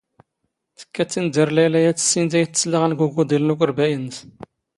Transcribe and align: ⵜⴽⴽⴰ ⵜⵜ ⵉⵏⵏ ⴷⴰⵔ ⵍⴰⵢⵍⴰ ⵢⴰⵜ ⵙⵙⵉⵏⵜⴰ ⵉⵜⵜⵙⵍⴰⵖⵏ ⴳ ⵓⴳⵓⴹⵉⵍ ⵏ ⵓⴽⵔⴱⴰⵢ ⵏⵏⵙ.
ⵜⴽⴽⴰ 0.79 1.03
ⵜⵜ 1.09 1.13
ⵉⵏⵏ 1.17 1.27
ⴷⴰⵔ 1.33 1.49
ⵍⴰⵢⵍⴰ 1.55 1.77
ⵢⴰⵜ 1.83 1.99
ⵙⵙⵉⵏⵜⴰ 2.03 2.39
ⵉⵜⵜⵙⵍⴰⵖⵏ 2.45 2.91
ⴳ 2.97 2.99
ⵓⴳⵓⴹⵉⵍ 3.05 3.43
ⵏ 3.45 3.47
ⵓⴽⵔⴱⴰⵢ 3.53 3.85
ⵏⵏⵙ. 3.97 4.15